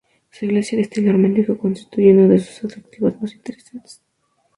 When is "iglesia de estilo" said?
0.45-1.11